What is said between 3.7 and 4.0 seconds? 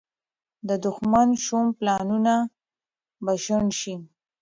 شي.